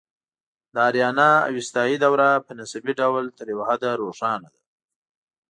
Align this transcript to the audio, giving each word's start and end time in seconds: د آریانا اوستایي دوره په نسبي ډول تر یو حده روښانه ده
د 0.73 0.75
آریانا 0.87 1.31
اوستایي 1.51 1.95
دوره 2.03 2.29
په 2.45 2.51
نسبي 2.59 2.93
ډول 3.01 3.25
تر 3.37 3.45
یو 3.53 3.59
حده 3.69 3.89
روښانه 4.01 4.49
ده 4.55 4.61